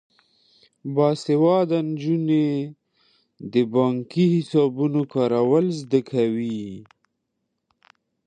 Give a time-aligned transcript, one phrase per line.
[0.95, 2.49] باسواده نجونې
[3.53, 6.63] د بانکي حسابونو کارول زده کوي.